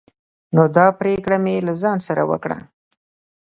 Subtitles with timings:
[0.55, 2.57] نو دا پريکړه مې له ځان سره وکړه